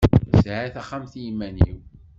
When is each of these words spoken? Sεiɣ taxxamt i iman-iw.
Sεiɣ 0.43 0.69
taxxamt 0.73 1.13
i 1.19 1.21
iman-iw. 1.29 1.77